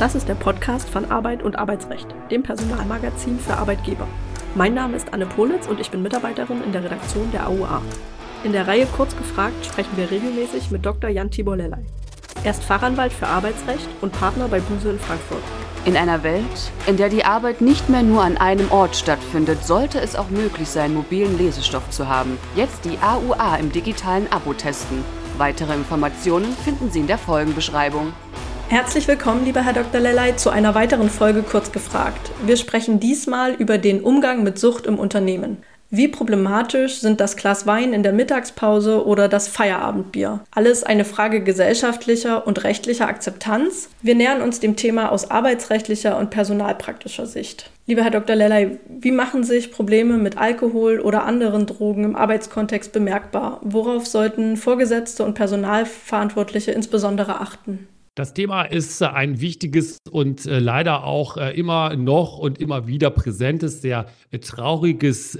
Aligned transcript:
Das 0.00 0.16
ist 0.16 0.28
der 0.28 0.34
Podcast 0.34 0.90
von 0.90 1.08
Arbeit 1.12 1.44
und 1.44 1.56
Arbeitsrecht, 1.56 2.08
dem 2.28 2.42
Personalmagazin 2.42 3.38
für 3.38 3.54
Arbeitgeber. 3.54 4.08
Mein 4.56 4.74
Name 4.74 4.96
ist 4.96 5.14
Anne 5.14 5.24
Politz 5.24 5.68
und 5.68 5.78
ich 5.78 5.88
bin 5.92 6.02
Mitarbeiterin 6.02 6.64
in 6.64 6.72
der 6.72 6.82
Redaktion 6.82 7.30
der 7.30 7.48
AUA. 7.48 7.80
In 8.42 8.52
der 8.52 8.66
Reihe 8.66 8.86
Kurz 8.86 9.16
gefragt 9.16 9.64
sprechen 9.64 9.96
wir 9.96 10.10
regelmäßig 10.10 10.72
mit 10.72 10.84
Dr. 10.84 11.10
Jan 11.10 11.30
Tibor 11.30 11.56
Lellay. 11.56 11.84
Er 12.42 12.50
ist 12.50 12.64
Fachanwalt 12.64 13.12
für 13.12 13.28
Arbeitsrecht 13.28 13.86
und 14.00 14.12
Partner 14.12 14.48
bei 14.48 14.58
Buse 14.58 14.90
in 14.90 14.98
Frankfurt. 14.98 15.42
In 15.84 15.96
einer 15.96 16.24
Welt, 16.24 16.72
in 16.88 16.96
der 16.96 17.08
die 17.08 17.24
Arbeit 17.24 17.60
nicht 17.60 17.88
mehr 17.88 18.02
nur 18.02 18.24
an 18.24 18.36
einem 18.36 18.72
Ort 18.72 18.96
stattfindet, 18.96 19.64
sollte 19.64 20.00
es 20.00 20.16
auch 20.16 20.28
möglich 20.28 20.68
sein, 20.68 20.92
mobilen 20.92 21.38
Lesestoff 21.38 21.88
zu 21.90 22.08
haben. 22.08 22.36
Jetzt 22.56 22.84
die 22.84 22.98
AUA 22.98 23.56
im 23.56 23.70
digitalen 23.70 24.30
Abo 24.32 24.54
testen. 24.54 25.04
Weitere 25.38 25.74
Informationen 25.74 26.52
finden 26.64 26.90
Sie 26.90 27.00
in 27.00 27.06
der 27.06 27.18
Folgenbeschreibung. 27.18 28.12
Herzlich 28.68 29.06
willkommen, 29.06 29.44
lieber 29.44 29.62
Herr 29.62 29.74
Dr. 29.74 30.00
Lellay, 30.00 30.36
zu 30.36 30.50
einer 30.50 30.74
weiteren 30.74 31.10
Folge 31.10 31.42
Kurz 31.42 31.70
gefragt. 31.70 32.32
Wir 32.46 32.56
sprechen 32.56 32.98
diesmal 32.98 33.52
über 33.52 33.76
den 33.78 34.00
Umgang 34.00 34.42
mit 34.42 34.58
Sucht 34.58 34.86
im 34.86 34.98
Unternehmen. 34.98 35.58
Wie 35.90 36.08
problematisch 36.08 36.98
sind 36.98 37.20
das 37.20 37.36
Glas 37.36 37.66
Wein 37.66 37.92
in 37.92 38.02
der 38.02 38.12
Mittagspause 38.12 39.06
oder 39.06 39.28
das 39.28 39.46
Feierabendbier? 39.46 40.40
Alles 40.50 40.82
eine 40.82 41.04
Frage 41.04 41.44
gesellschaftlicher 41.44 42.46
und 42.46 42.64
rechtlicher 42.64 43.06
Akzeptanz. 43.06 43.90
Wir 44.02 44.16
nähern 44.16 44.42
uns 44.42 44.58
dem 44.58 44.74
Thema 44.74 45.12
aus 45.12 45.30
arbeitsrechtlicher 45.30 46.18
und 46.18 46.30
personalpraktischer 46.30 47.26
Sicht. 47.26 47.70
Lieber 47.86 48.02
Herr 48.02 48.10
Dr. 48.10 48.34
Lellay, 48.34 48.78
wie 48.88 49.12
machen 49.12 49.44
sich 49.44 49.70
Probleme 49.70 50.16
mit 50.16 50.38
Alkohol 50.38 50.98
oder 51.00 51.24
anderen 51.24 51.66
Drogen 51.66 52.02
im 52.02 52.16
Arbeitskontext 52.16 52.92
bemerkbar? 52.92 53.60
Worauf 53.62 54.06
sollten 54.06 54.56
Vorgesetzte 54.56 55.22
und 55.22 55.34
Personalverantwortliche 55.34 56.72
insbesondere 56.72 57.40
achten? 57.40 57.86
Das 58.16 58.32
Thema 58.32 58.62
ist 58.62 59.00
äh, 59.00 59.06
ein 59.06 59.40
wichtiges 59.40 59.98
und 60.08 60.46
äh, 60.46 60.60
leider 60.60 61.02
auch 61.02 61.36
äh, 61.36 61.58
immer 61.58 61.96
noch 61.96 62.38
und 62.38 62.60
immer 62.60 62.86
wieder 62.86 63.10
präsentes, 63.10 63.82
sehr 63.82 64.06
trauriges 64.40 65.38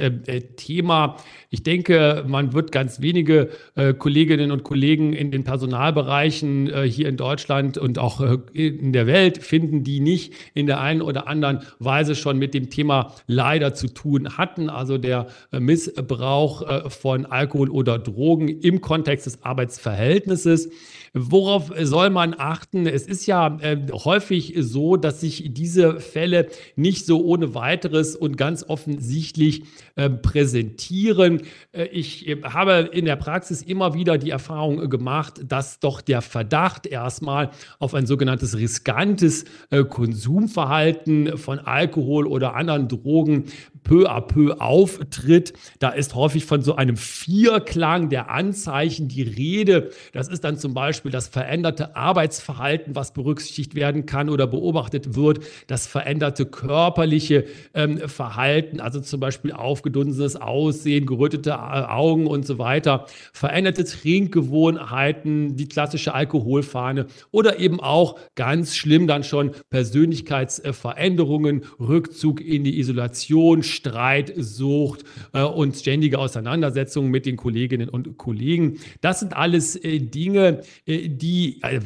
Thema. 0.56 1.16
Ich 1.50 1.64
denke, 1.64 2.24
man 2.28 2.52
wird 2.52 2.70
ganz 2.70 3.00
wenige 3.00 3.50
Kolleginnen 3.98 4.52
und 4.52 4.62
Kollegen 4.62 5.12
in 5.12 5.32
den 5.32 5.42
Personalbereichen 5.42 6.84
hier 6.84 7.08
in 7.08 7.16
Deutschland 7.16 7.76
und 7.76 7.98
auch 7.98 8.20
in 8.52 8.92
der 8.92 9.08
Welt 9.08 9.42
finden, 9.42 9.82
die 9.82 9.98
nicht 9.98 10.32
in 10.54 10.66
der 10.66 10.80
einen 10.80 11.02
oder 11.02 11.26
anderen 11.26 11.64
Weise 11.80 12.14
schon 12.14 12.38
mit 12.38 12.54
dem 12.54 12.70
Thema 12.70 13.12
leider 13.26 13.74
zu 13.74 13.88
tun 13.88 14.36
hatten. 14.36 14.70
Also 14.70 14.96
der 14.96 15.26
Missbrauch 15.50 16.90
von 16.92 17.26
Alkohol 17.26 17.70
oder 17.70 17.98
Drogen 17.98 18.46
im 18.46 18.80
Kontext 18.80 19.26
des 19.26 19.42
Arbeitsverhältnisses. 19.42 20.70
Worauf 21.14 21.72
soll 21.80 22.10
man 22.10 22.34
achten? 22.38 22.63
Es 22.72 23.06
ist 23.06 23.26
ja 23.26 23.58
äh, 23.60 23.78
häufig 23.92 24.54
so, 24.58 24.96
dass 24.96 25.20
sich 25.20 25.52
diese 25.52 26.00
Fälle 26.00 26.48
nicht 26.76 27.06
so 27.06 27.24
ohne 27.24 27.54
weiteres 27.54 28.16
und 28.16 28.36
ganz 28.36 28.64
offensichtlich 28.66 29.64
äh, 29.96 30.10
präsentieren. 30.10 31.42
Äh, 31.72 31.84
ich 31.86 32.26
äh, 32.28 32.42
habe 32.42 32.90
in 32.92 33.04
der 33.04 33.16
Praxis 33.16 33.62
immer 33.62 33.94
wieder 33.94 34.18
die 34.18 34.30
Erfahrung 34.30 34.88
gemacht, 34.88 35.40
dass 35.46 35.80
doch 35.80 36.00
der 36.00 36.22
Verdacht 36.22 36.86
erstmal 36.86 37.50
auf 37.78 37.94
ein 37.94 38.06
sogenanntes 38.06 38.56
riskantes 38.56 39.44
äh, 39.70 39.84
Konsumverhalten 39.84 41.38
von 41.38 41.58
Alkohol 41.58 42.26
oder 42.26 42.54
anderen 42.54 42.88
Drogen 42.88 43.44
peu 43.84 44.10
à 44.10 44.20
peu 44.20 44.60
auftritt. 44.60 45.52
Da 45.78 45.90
ist 45.90 46.14
häufig 46.14 46.44
von 46.44 46.62
so 46.62 46.74
einem 46.74 46.96
Vierklang 46.96 48.08
der 48.08 48.30
Anzeichen 48.30 49.08
die 49.08 49.22
Rede. 49.22 49.90
Das 50.12 50.28
ist 50.28 50.42
dann 50.42 50.58
zum 50.58 50.74
Beispiel 50.74 51.10
das 51.10 51.28
veränderte 51.28 51.94
Arbeitsverhalten, 51.94 52.53
was 52.58 53.12
berücksichtigt 53.12 53.74
werden 53.74 54.06
kann 54.06 54.28
oder 54.28 54.46
beobachtet 54.46 55.14
wird, 55.14 55.40
das 55.66 55.86
veränderte 55.86 56.46
körperliche 56.46 57.44
ähm, 57.74 57.98
Verhalten, 58.08 58.80
also 58.80 59.00
zum 59.00 59.20
Beispiel 59.20 59.52
aufgedunsenes 59.52 60.36
Aussehen, 60.36 61.06
gerötete 61.06 61.50
äh, 61.50 61.54
Augen 61.54 62.26
und 62.26 62.46
so 62.46 62.58
weiter, 62.58 63.06
veränderte 63.32 63.84
Trinkgewohnheiten, 63.84 65.56
die 65.56 65.68
klassische 65.68 66.14
Alkoholfahne 66.14 67.06
oder 67.30 67.58
eben 67.58 67.80
auch 67.80 68.18
ganz 68.34 68.76
schlimm 68.76 69.06
dann 69.06 69.24
schon 69.24 69.52
Persönlichkeitsveränderungen, 69.70 71.64
Rückzug 71.78 72.40
in 72.40 72.64
die 72.64 72.78
Isolation, 72.78 73.62
Streit, 73.62 74.32
Sucht 74.36 75.04
äh, 75.32 75.42
und 75.42 75.76
ständige 75.76 76.18
Auseinandersetzungen 76.18 77.10
mit 77.10 77.26
den 77.26 77.36
Kolleginnen 77.36 77.88
und 77.88 78.16
Kollegen. 78.18 78.78
Das 79.00 79.20
sind 79.20 79.36
alles 79.36 79.76
äh, 79.76 79.98
Dinge, 80.00 80.62
äh, 80.86 81.08
die 81.08 81.60
äh, 81.62 81.80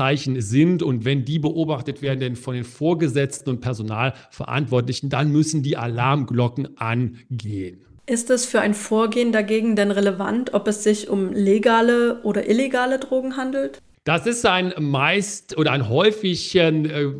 Warnzeichen 0.00 0.40
sind. 0.40 0.82
Und 0.82 1.04
wenn 1.04 1.24
die 1.24 1.38
beobachtet 1.38 2.02
werden 2.02 2.20
denn 2.20 2.36
von 2.36 2.54
den 2.54 2.64
Vorgesetzten 2.64 3.50
und 3.50 3.60
Personalverantwortlichen, 3.60 5.10
dann 5.10 5.30
müssen 5.30 5.62
die 5.62 5.76
Alarmglocken 5.76 6.78
angehen. 6.78 7.84
Ist 8.06 8.30
es 8.30 8.44
für 8.46 8.60
ein 8.60 8.74
Vorgehen 8.74 9.30
dagegen 9.30 9.76
denn 9.76 9.90
relevant, 9.92 10.52
ob 10.54 10.66
es 10.66 10.82
sich 10.82 11.08
um 11.08 11.32
legale 11.32 12.22
oder 12.22 12.48
illegale 12.48 12.98
Drogen 12.98 13.36
handelt? 13.36 13.80
Das 14.04 14.26
ist 14.26 14.46
ein 14.46 14.72
meist 14.78 15.58
oder 15.58 15.72
ein 15.72 15.90
häufig 15.90 16.54
äh, 16.56 17.12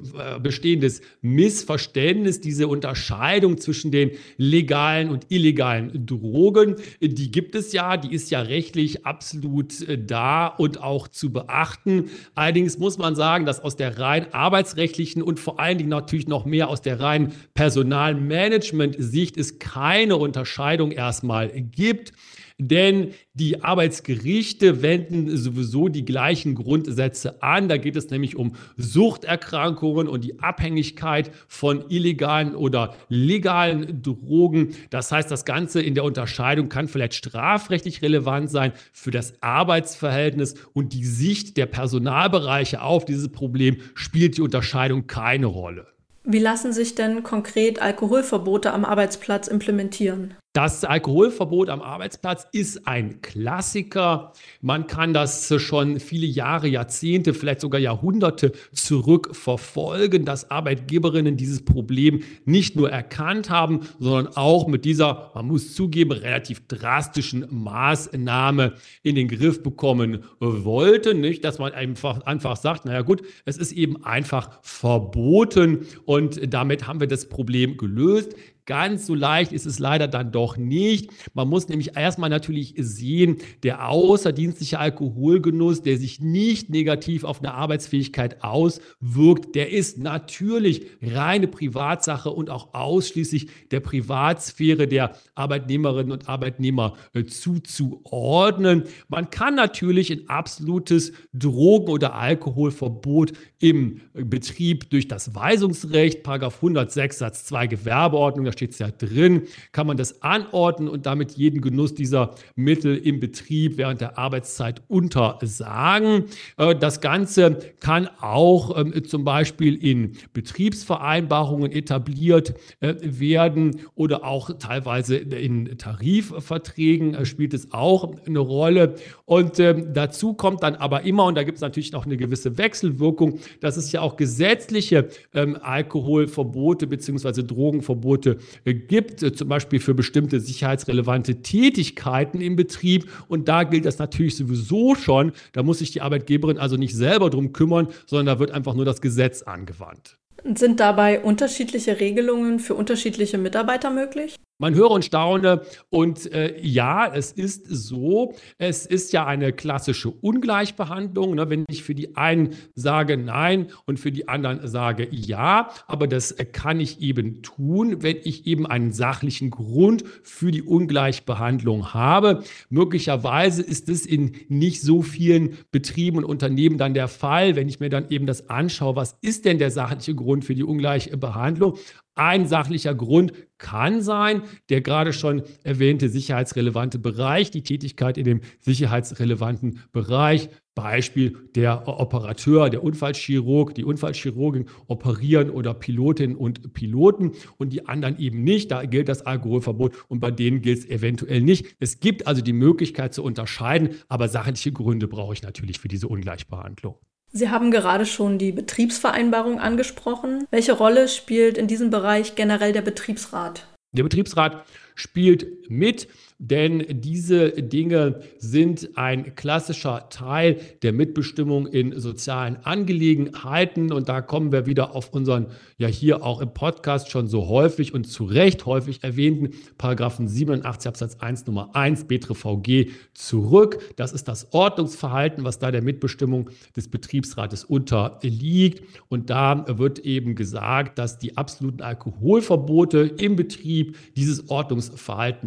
bestehendes 0.42 1.02
Missverständnis, 1.20 2.41
diese 2.41 2.68
Unterscheidung 2.68 3.58
zwischen 3.58 3.91
den 3.91 4.12
legalen 4.38 5.10
und 5.10 5.26
illegalen 5.28 6.06
Drogen. 6.06 6.76
Die 7.02 7.30
gibt 7.30 7.54
es 7.54 7.74
ja, 7.74 7.98
die 7.98 8.14
ist 8.14 8.30
ja 8.30 8.41
rechtlich 8.41 9.04
absolut 9.04 9.86
äh, 9.86 10.02
da 10.02 10.46
und 10.46 10.82
auch 10.82 11.06
zu 11.08 11.30
beachten. 11.30 12.08
Allerdings 12.34 12.78
muss 12.78 12.97
man 12.97 13.14
sagen, 13.14 13.44
dass 13.44 13.60
aus 13.60 13.76
der 13.76 13.98
rein 13.98 14.32
arbeitsrechtlichen 14.32 15.22
und 15.22 15.38
vor 15.38 15.60
allen 15.60 15.76
Dingen 15.76 15.91
natürlich 15.91 16.28
noch 16.28 16.47
mehr 16.47 16.70
aus 16.70 16.80
der 16.80 16.98
rein 16.98 17.34
Personalmanagement-Sicht 17.52 19.36
es 19.36 19.58
keine 19.58 20.16
Unterscheidung 20.16 20.92
erstmal 20.92 21.50
gibt 21.50 22.12
denn 22.60 23.12
die 23.32 23.62
Arbeitsgerichte 23.62 24.82
wenden 24.82 25.34
sowieso 25.37 25.88
die 25.88 26.04
gleichen 26.04 26.54
Grundsätze 26.54 27.43
an. 27.43 27.69
Da 27.69 27.78
geht 27.78 27.97
es 27.97 28.10
nämlich 28.10 28.37
um 28.37 28.53
Suchterkrankungen 28.76 30.09
und 30.09 30.25
die 30.25 30.41
Abhängigkeit 30.41 31.31
von 31.48 31.84
illegalen 31.88 32.54
oder 32.54 32.94
legalen 33.09 34.03
Drogen. 34.03 34.75
Das 34.91 35.10
heißt, 35.10 35.31
das 35.31 35.44
Ganze 35.44 35.81
in 35.81 35.94
der 35.94 36.04
Unterscheidung 36.04 36.69
kann 36.69 36.87
vielleicht 36.87 37.15
strafrechtlich 37.15 38.03
relevant 38.03 38.50
sein 38.50 38.72
für 38.92 39.10
das 39.10 39.34
Arbeitsverhältnis 39.41 40.54
und 40.75 40.92
die 40.92 41.04
Sicht 41.04 41.56
der 41.56 41.66
Personalbereiche 41.66 42.82
auf 42.82 43.04
dieses 43.06 43.32
Problem 43.32 43.78
spielt 43.94 44.37
die 44.37 44.42
Unterscheidung 44.42 45.06
keine 45.06 45.47
Rolle. 45.47 45.87
Wie 46.25 46.38
lassen 46.38 46.72
sich 46.72 46.94
denn 46.94 47.22
konkret 47.22 47.81
Alkoholverbote 47.81 48.72
am 48.72 48.84
Arbeitsplatz 48.84 49.48
implementieren? 49.48 50.34
Das 50.52 50.82
Alkoholverbot 50.84 51.68
am 51.68 51.80
Arbeitsplatz 51.80 52.44
ist 52.50 52.84
ein 52.88 53.22
Klassiker. 53.22 54.32
Man 54.60 54.88
kann 54.88 55.14
das 55.14 55.54
schon 55.62 56.00
viele 56.00 56.26
Jahre, 56.26 56.66
Jahrzehnte, 56.66 57.34
vielleicht 57.34 57.60
sogar 57.60 57.80
Jahrhunderte 57.80 58.50
zurückverfolgen, 58.72 60.24
dass 60.24 60.50
Arbeitgeberinnen 60.50 61.36
dieses 61.36 61.64
Problem 61.64 62.24
nicht 62.46 62.74
nur 62.74 62.90
erkannt 62.90 63.48
haben, 63.48 63.86
sondern 64.00 64.36
auch 64.36 64.66
mit 64.66 64.84
dieser, 64.84 65.30
man 65.36 65.46
muss 65.46 65.72
zugeben, 65.72 66.10
relativ 66.10 66.66
drastischen 66.66 67.46
Maßnahme 67.48 68.74
in 69.04 69.14
den 69.14 69.28
Griff 69.28 69.62
bekommen 69.62 70.24
wollten. 70.40 71.20
Nicht, 71.20 71.44
dass 71.44 71.60
man 71.60 71.70
einfach, 71.74 72.22
einfach 72.22 72.56
sagt, 72.56 72.86
naja 72.86 73.02
gut, 73.02 73.22
es 73.44 73.56
ist 73.56 73.70
eben 73.70 74.04
einfach 74.04 74.58
verboten 74.62 75.86
und 76.06 76.52
damit 76.52 76.88
haben 76.88 76.98
wir 76.98 77.06
das 77.06 77.28
Problem 77.28 77.76
gelöst. 77.76 78.34
Ganz 78.70 79.04
so 79.04 79.16
leicht 79.16 79.50
ist 79.50 79.66
es 79.66 79.81
leider 79.81 80.06
dann 80.06 80.31
doch 80.31 80.56
nicht. 80.56 81.10
Man 81.34 81.48
muss 81.48 81.66
nämlich 81.66 81.97
erstmal 81.97 82.31
natürlich 82.31 82.75
sehen, 82.78 83.38
der 83.64 83.88
außerdienstliche 83.88 84.78
Alkoholgenuss, 84.78 85.82
der 85.82 85.97
sich 85.97 86.20
nicht 86.20 86.71
negativ 86.71 87.24
auf 87.24 87.41
eine 87.41 87.53
Arbeitsfähigkeit 87.53 88.44
auswirkt, 88.44 89.56
der 89.56 89.72
ist 89.72 89.98
natürlich 89.98 90.86
reine 91.03 91.48
Privatsache 91.48 92.30
und 92.30 92.48
auch 92.48 92.72
ausschließlich 92.72 93.48
der 93.72 93.80
Privatsphäre 93.80 94.86
der 94.86 95.16
Arbeitnehmerinnen 95.34 96.12
und 96.12 96.28
Arbeitnehmer 96.28 96.94
äh, 97.12 97.24
zuzuordnen. 97.24 98.84
Man 99.09 99.30
kann 99.30 99.56
natürlich 99.56 100.12
ein 100.12 100.28
absolutes 100.28 101.10
Drogen- 101.33 101.91
oder 101.91 102.15
Alkoholverbot 102.15 103.33
im 103.59 104.00
Betrieb 104.15 104.91
durch 104.91 105.09
das 105.09 105.34
Weisungsrecht, 105.34 106.22
Paragraph 106.22 106.54
106 106.54 107.18
Satz 107.18 107.44
2 107.47 107.66
Gewerbeordnung, 107.66 108.44
da 108.44 108.53
steht 108.60 108.72
es 108.72 108.78
ja 108.78 108.91
drin, 108.91 109.45
kann 109.72 109.86
man 109.86 109.97
das 109.97 110.21
anordnen 110.21 110.86
und 110.91 111.07
damit 111.07 111.33
jeden 111.33 111.62
Genuss 111.62 111.95
dieser 111.95 112.34
Mittel 112.57 112.95
im 112.95 113.18
Betrieb 113.18 113.78
während 113.78 114.03
der 114.03 114.18
Arbeitszeit 114.18 114.83
untersagen. 114.86 116.24
Äh, 116.59 116.77
das 116.77 117.01
Ganze 117.01 117.59
kann 117.80 118.10
auch 118.21 118.77
ähm, 118.77 119.03
zum 119.04 119.24
Beispiel 119.24 119.83
in 119.83 120.12
Betriebsvereinbarungen 120.34 121.72
etabliert 121.72 122.54
äh, 122.80 122.97
werden 123.01 123.80
oder 123.95 124.24
auch 124.24 124.51
teilweise 124.59 125.16
in 125.16 125.78
Tarifverträgen 125.78 127.15
äh, 127.15 127.24
spielt 127.24 127.54
es 127.54 127.72
auch 127.72 128.15
eine 128.27 128.41
Rolle. 128.41 128.97
Und 129.24 129.59
ähm, 129.59 129.95
dazu 129.95 130.34
kommt 130.34 130.63
dann 130.63 130.74
aber 130.74 131.03
immer, 131.04 131.24
und 131.24 131.36
da 131.36 131.45
gibt 131.45 131.56
es 131.56 131.63
natürlich 131.63 131.92
noch 131.92 132.04
eine 132.04 132.18
gewisse 132.18 132.59
Wechselwirkung, 132.59 133.39
dass 133.60 133.78
es 133.78 133.91
ja 133.91 134.03
auch 134.03 134.16
gesetzliche 134.16 135.09
ähm, 135.33 135.56
Alkoholverbote 135.63 136.86
bzw. 136.86 137.42
Drogenverbote 137.42 138.36
gibt, 138.65 139.22
äh, 139.22 139.33
zum 139.33 139.48
Beispiel 139.48 139.81
für 139.81 139.95
bestimmte 139.95 140.41
sicherheitsrelevante 140.41 141.42
Tätigkeiten 141.42 142.41
im 142.41 142.57
Betrieb. 142.57 143.10
Und 143.28 143.48
da 143.48 143.65
gilt 143.65 143.84
das 143.84 143.98
natürlich 143.98 144.37
sowieso 144.37 144.95
schon. 144.95 145.33
Da 145.53 145.63
muss 145.63 145.78
sich 145.78 145.91
die 145.91 146.01
Arbeitgeberin 146.01 146.59
also 146.59 146.77
nicht 146.77 146.95
selber 146.95 147.31
drum 147.31 147.53
kümmern, 147.53 147.89
sondern 148.07 148.27
da 148.27 148.39
wird 148.39 148.51
einfach 148.51 148.75
nur 148.75 148.84
das 148.84 149.01
Gesetz 149.01 149.42
angewandt. 149.42 150.16
Sind 150.54 150.81
dabei 150.81 151.21
unterschiedliche 151.21 152.01
Regelungen 152.01 152.60
für 152.60 152.75
unterschiedliche 152.75 153.39
Mitarbeiter 153.39 153.91
möglich? 153.91 154.37
Man 154.60 154.74
höre 154.74 154.91
und 154.91 155.07
staune. 155.07 155.62
Und 155.89 156.30
äh, 156.33 156.60
ja, 156.60 157.10
es 157.12 157.33
ist 157.33 157.66
so, 157.66 158.34
es 158.59 158.84
ist 158.84 159.12
ja 159.15 159.27
eine 159.27 159.54
klassische 159.54 160.10
Ungleichbehandlung. 160.10 161.34
Ne? 161.34 161.48
Wenn 161.48 161.65
ich 161.68 161.83
für 161.83 161.95
die 161.95 162.15
einen 162.16 162.51
sage 162.74 163.16
Nein 163.16 163.68
und 163.86 163.98
für 163.98 164.12
die 164.12 164.28
anderen 164.28 164.68
sage 164.68 165.09
Ja, 165.10 165.71
aber 165.86 166.07
das 166.07 166.36
kann 166.53 166.78
ich 166.78 167.01
eben 167.01 167.41
tun, 167.41 168.03
wenn 168.03 168.18
ich 168.22 168.47
eben 168.47 168.66
einen 168.66 168.92
sachlichen 168.92 169.48
Grund 169.48 170.04
für 170.22 170.51
die 170.51 170.63
Ungleichbehandlung 170.63 171.95
habe. 171.95 172.45
Möglicherweise 172.68 173.63
ist 173.63 173.89
es 173.89 174.04
in 174.04 174.33
nicht 174.48 174.83
so 174.83 175.01
vielen 175.01 175.56
Betrieben 175.71 176.18
und 176.18 176.24
Unternehmen 176.27 176.77
dann 176.77 176.92
der 176.92 177.09
Fall, 177.09 177.56
wenn 177.56 177.71
ich 177.71 177.80
mir 177.80 177.89
dann 177.89 178.10
eben 178.10 178.27
das 178.27 178.51
anschaue, 178.51 178.95
was 178.95 179.16
ist 179.22 179.47
denn 179.47 179.59
der 179.59 179.71
sachliche 179.71 180.15
Grund 180.15 180.45
für 180.45 180.54
die 180.54 180.65
Ungleichbehandlung? 180.65 181.78
Ein 182.15 182.47
sachlicher 182.47 182.95
Grund 182.95 183.33
kann 183.57 184.03
sein, 184.03 184.42
der 184.68 184.80
gerade 184.80 185.12
schon 185.12 185.42
erwähnte 185.62 186.09
sicherheitsrelevante 186.09 186.98
Bereich, 186.98 187.51
die 187.51 187.62
Tätigkeit 187.62 188.18
in 188.18 188.24
dem 188.24 188.41
sicherheitsrelevanten 188.60 189.80
Bereich. 189.92 190.48
Beispiel 190.74 191.36
der 191.54 191.89
Operateur, 191.89 192.71
der 192.71 192.83
Unfallchirurg, 192.83 193.74
die 193.74 193.84
Unfallchirurgin 193.84 194.66
operieren 194.86 195.51
oder 195.51 195.74
Pilotinnen 195.74 196.36
und 196.36 196.72
Piloten 196.72 197.33
und 197.59 197.72
die 197.72 197.86
anderen 197.86 198.18
eben 198.18 198.45
nicht. 198.45 198.71
Da 198.71 198.84
gilt 198.86 199.09
das 199.09 199.22
Alkoholverbot 199.27 199.92
und 200.09 200.21
bei 200.21 200.30
denen 200.30 200.63
gilt 200.63 200.78
es 200.78 200.89
eventuell 200.89 201.42
nicht. 201.42 201.77
Es 201.80 202.01
gibt 202.01 202.27
also 202.27 202.41
die 202.41 202.53
Möglichkeit 202.53 203.13
zu 203.13 203.22
unterscheiden, 203.22 203.91
aber 204.09 204.28
sachliche 204.28 204.72
Gründe 204.72 205.06
brauche 205.06 205.34
ich 205.34 205.42
natürlich 205.42 205.80
für 205.80 205.89
diese 205.89 206.09
Ungleichbehandlung. 206.09 206.97
Sie 207.32 207.48
haben 207.48 207.71
gerade 207.71 208.06
schon 208.06 208.38
die 208.38 208.50
Betriebsvereinbarung 208.50 209.60
angesprochen. 209.60 210.47
Welche 210.50 210.72
Rolle 210.72 211.06
spielt 211.06 211.59
in 211.59 211.68
diesem 211.68 211.91
Bereich 211.91 212.34
generell 212.34 212.72
der 212.72 212.82
Betriebsrat? 212.82 213.66
Der 213.92 214.03
Betriebsrat 214.03 214.65
spielt 215.00 215.70
mit 215.70 216.08
denn 216.42 216.86
diese 216.88 217.50
Dinge 217.50 218.20
sind 218.38 218.97
ein 218.97 219.34
klassischer 219.34 220.08
Teil 220.08 220.58
der 220.80 220.94
Mitbestimmung 220.94 221.66
in 221.66 222.00
sozialen 222.00 222.56
Angelegenheiten. 222.64 223.92
Und 223.92 224.08
da 224.08 224.22
kommen 224.22 224.50
wir 224.50 224.64
wieder 224.64 224.94
auf 224.94 225.12
unseren, 225.12 225.48
ja 225.76 225.86
hier 225.86 226.24
auch 226.24 226.41
im 226.41 226.54
Podcast 226.54 227.10
schon 227.10 227.28
so 227.28 227.48
häufig 227.48 227.92
und 227.92 228.04
zu 228.04 228.24
Recht 228.24 228.64
häufig 228.64 229.04
erwähnten 229.04 229.50
Paragraphen 229.76 230.28
87 230.28 230.88
Absatz 230.88 231.16
1 231.20 231.46
Nummer 231.46 231.76
1 231.76 232.04
BTRVG 232.04 232.88
zurück. 233.12 233.78
Das 233.96 234.12
ist 234.12 234.26
das 234.26 234.54
Ordnungsverhalten, 234.54 235.44
was 235.44 235.58
da 235.58 235.70
der 235.70 235.82
Mitbestimmung 235.82 236.48
des 236.74 236.88
Betriebsrates 236.88 237.64
unterliegt. 237.64 238.82
Und 239.10 239.28
da 239.28 239.66
wird 239.78 239.98
eben 239.98 240.36
gesagt, 240.36 240.98
dass 240.98 241.18
die 241.18 241.36
absoluten 241.36 241.82
Alkoholverbote 241.82 243.00
im 243.18 243.36
Betrieb 243.36 243.98
dieses 244.16 244.48
Ordnungsverhalten 244.48 244.90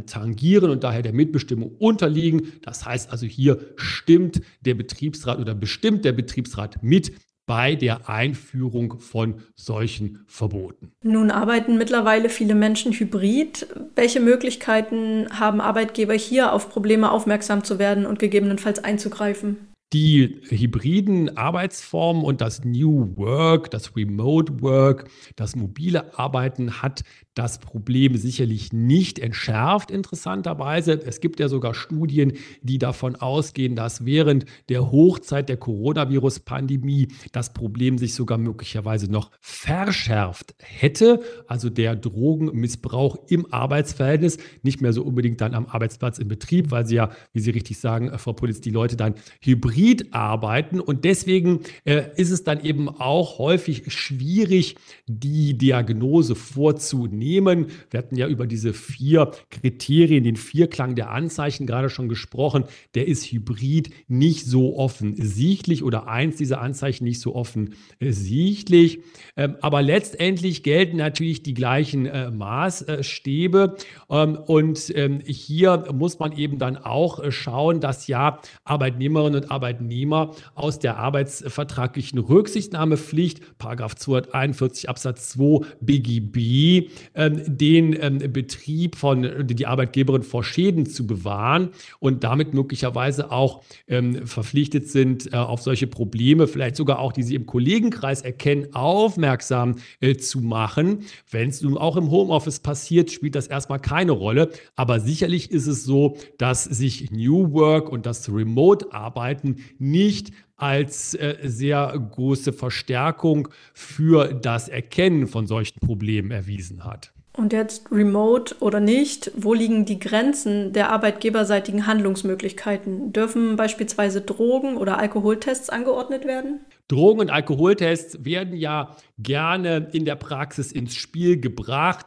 tangieren 0.06 0.70
und 0.70 0.84
daher 0.84 1.02
der 1.02 1.14
Mitbestimmung 1.14 1.72
unterliegen. 1.80 2.54
Das 2.62 2.86
heißt 2.86 3.12
also, 3.12 3.26
hier 3.26 3.60
stimmt 3.76 4.42
der 4.62 4.76
Betriebsrat 4.76 5.40
oder 5.40 5.56
bestimmt 5.56 6.06
der 6.06 6.14
Betriebsrat 6.14 6.82
mit 6.82 7.14
bei 7.46 7.76
der 7.76 8.10
Einführung 8.10 9.00
von 9.00 9.36
solchen 9.56 10.24
Verboten. 10.28 10.94
Nun 11.04 11.30
arbeiten 11.30 11.78
mittlerweile 11.78 12.30
viele 12.30 12.56
Menschen 12.56 12.94
hybrid. 12.94 13.68
Welche 13.96 14.22
Möglichkeiten 14.22 15.28
haben 15.32 15.60
Arbeitgeber 15.60 16.14
hier 16.14 16.54
auf 16.54 16.70
Probleme 16.70 17.12
aufmerksam 17.12 17.64
zu 17.64 17.80
werden 17.80 18.06
und 18.06 18.20
gegebenenfalls 18.20 18.84
einzugreifen? 18.84 19.58
die 19.94 20.42
hybriden 20.50 21.38
Arbeitsformen 21.38 22.24
und 22.24 22.42
das 22.42 22.66
New 22.66 23.16
Work, 23.16 23.70
das 23.70 23.96
Remote 23.96 24.62
Work, 24.62 25.08
das 25.36 25.56
mobile 25.56 26.18
Arbeiten 26.18 26.82
hat 26.82 27.04
das 27.34 27.58
Problem 27.58 28.16
sicherlich 28.16 28.74
nicht 28.74 29.18
entschärft, 29.18 29.90
interessanterweise. 29.90 30.94
Es 30.94 31.20
gibt 31.20 31.40
ja 31.40 31.50
sogar 31.50 31.74
Studien, 31.74 32.34
die 32.62 32.78
davon 32.78 33.16
ausgehen, 33.16 33.76
dass 33.76 34.06
während 34.06 34.46
der 34.70 34.92
Hochzeit 34.92 35.50
der 35.50 35.58
Coronavirus-Pandemie 35.58 37.08
das 37.32 37.54
Problem 37.54 37.98
sich 37.98 38.14
sogar 38.14 38.38
möglicherweise 38.38 39.12
noch 39.12 39.32
verschärft 39.40 40.54
hätte. 40.60 41.22
Also 41.48 41.70
der 41.70 41.96
Drogenmissbrauch 41.96 43.18
im 43.28 43.52
Arbeitsverhältnis, 43.52 44.38
nicht 44.62 44.82
mehr 44.82 44.94
so 44.94 45.02
unbedingt 45.04 45.42
dann 45.42 45.56
am 45.56 45.66
Arbeitsplatz 45.66 46.20
im 46.20 46.28
Betrieb, 46.28 46.70
weil 46.70 46.86
sie 46.86 46.96
ja, 46.96 47.10
wie 47.34 47.40
Sie 47.40 47.52
richtig 47.52 47.80
sagen, 47.80 48.12
Frau 48.20 48.34
Politz, 48.34 48.62
die 48.62 48.70
Leute 48.70 48.96
dann 48.96 49.16
hybrid 49.42 50.14
arbeiten. 50.14 50.80
Und 50.80 51.04
deswegen 51.04 51.62
äh, 51.86 52.04
ist 52.16 52.30
es 52.30 52.44
dann 52.44 52.64
eben 52.64 52.90
auch 52.90 53.40
häufig 53.40 53.92
schwierig, 53.92 54.76
die 55.08 55.58
Diagnose 55.58 56.36
vorzunehmen 56.36 57.23
Unternehmen. 57.24 57.68
Wir 57.90 58.00
hatten 58.00 58.16
ja 58.16 58.28
über 58.28 58.48
diese 58.48 58.74
vier 58.74 59.32
Kriterien, 59.50 60.24
den 60.24 60.36
Vierklang 60.36 60.96
der 60.96 61.12
Anzeichen 61.12 61.66
gerade 61.66 61.90
schon 61.90 62.10
gesprochen. 62.10 62.66
Der 62.96 63.08
ist 63.08 63.32
hybrid 63.32 63.90
nicht 64.08 64.46
so 64.46 64.78
offensichtlich 64.78 65.84
oder 65.84 66.08
eins 66.08 66.38
dieser 66.38 66.62
Anzeichen 66.62 67.06
nicht 67.06 67.22
so 67.22 67.36
offensichtlich. 67.36 69.00
Ähm, 69.38 69.56
aber 69.62 69.82
letztendlich 69.82 70.64
gelten 70.64 70.98
natürlich 70.98 71.44
die 71.44 71.54
gleichen 71.54 72.06
äh, 72.06 72.30
Maßstäbe. 72.30 73.76
Ähm, 74.10 74.38
und 74.46 74.92
ähm, 74.96 75.22
hier 75.26 75.86
muss 75.94 76.20
man 76.20 76.34
eben 76.34 76.58
dann 76.60 76.78
auch 76.78 77.20
äh, 77.20 77.32
schauen, 77.32 77.80
dass 77.80 78.08
ja 78.08 78.40
Arbeitnehmerinnen 78.66 79.44
und 79.44 79.52
Arbeitnehmer 79.52 80.32
aus 80.56 80.80
der 80.80 80.98
arbeitsvertraglichen 80.98 82.20
Rücksichtnahmepflicht, 82.20 83.58
Paragraph 83.58 83.96
241 83.96 84.90
Absatz 84.90 85.30
2 85.30 85.66
BGB, 85.82 86.90
den 87.16 87.96
ähm, 88.00 88.34
Betrieb 88.34 88.96
von 88.96 89.46
die 89.48 89.66
Arbeitgeberin 89.66 90.24
vor 90.24 90.44
Schäden 90.44 90.86
zu 90.86 91.06
bewahren 91.06 91.70
und 92.00 92.24
damit 92.24 92.54
möglicherweise 92.54 93.32
auch 93.32 93.64
ähm, 93.88 94.26
verpflichtet 94.26 94.90
sind, 94.90 95.32
äh, 95.32 95.38
auf 95.38 95.62
solche 95.62 95.88
Probleme, 95.88 96.48
vielleicht 96.48 96.76
sogar 96.76 97.00
auch, 97.00 97.14
die 97.14 97.24
sie 97.24 97.36
im 97.36 97.46
Kollegenkreis 97.46 98.22
erkennen, 98.22 98.74
aufmerksam 98.74 99.76
äh, 100.00 100.16
zu 100.16 100.42
machen. 100.42 101.04
Wenn 101.30 101.50
es 101.50 101.62
nun 101.62 101.78
auch 101.78 101.98
im 101.98 102.10
Homeoffice 102.10 102.60
passiert, 102.60 103.12
spielt 103.12 103.36
das 103.36 103.48
erstmal 103.48 103.80
keine 103.80 104.12
Rolle. 104.12 104.50
Aber 104.76 105.00
sicherlich 105.00 105.52
ist 105.52 105.68
es 105.68 105.84
so, 105.84 106.18
dass 106.38 106.64
sich 106.64 107.12
New 107.12 107.54
Work 107.54 107.90
und 107.90 108.06
das 108.06 108.28
Remote-Arbeiten 108.32 109.58
nicht 109.78 110.32
als 110.64 111.14
äh, 111.14 111.36
sehr 111.44 111.94
große 112.12 112.54
Verstärkung 112.54 113.50
für 113.74 114.34
das 114.34 114.70
Erkennen 114.70 115.28
von 115.28 115.46
solchen 115.46 115.80
Problemen 115.80 116.32
erwiesen 116.32 116.86
hat. 116.86 117.12
Und 117.36 117.52
jetzt 117.52 117.92
remote 117.92 118.56
oder 118.60 118.80
nicht, 118.80 119.32
wo 119.36 119.56
liegen 119.56 119.86
die 119.86 120.00
Grenzen 120.00 120.72
der 120.72 120.92
arbeitgeberseitigen 120.92 121.88
Handlungsmöglichkeiten? 121.88 123.12
Dürfen 123.12 123.56
beispielsweise 123.56 124.22
Drogen- 124.22 124.78
oder 124.78 125.00
Alkoholtests 125.00 125.70
angeordnet 125.70 126.26
werden? 126.26 126.60
Drogen- 126.88 127.22
und 127.22 127.30
Alkoholtests 127.32 128.24
werden 128.24 128.56
ja 128.56 128.96
gerne 129.18 129.90
in 129.94 130.06
der 130.06 130.16
Praxis 130.16 130.72
ins 130.72 130.94
Spiel 130.94 131.42
gebracht. 131.42 132.06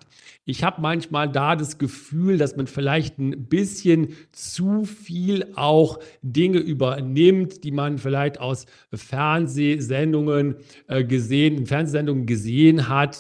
Ich 0.49 0.63
habe 0.63 0.81
manchmal 0.81 1.29
da 1.29 1.57
das 1.57 1.77
Gefühl, 1.77 2.39
dass 2.39 2.57
man 2.57 2.69
vielleicht 2.69 3.19
ein 3.19 3.49
bisschen 3.49 4.11
zu 4.31 4.85
viel 4.85 5.45
auch 5.57 5.99
Dinge 6.23 6.59
übernimmt, 6.59 7.65
die 7.65 7.73
man 7.73 7.99
vielleicht 7.99 8.39
aus 8.39 8.67
Fernsehsendungen 8.95 10.55
äh, 10.87 11.03
gesehen, 11.03 11.67
Fernsehsendungen 11.67 12.27
gesehen 12.27 12.89
hat. 12.89 13.17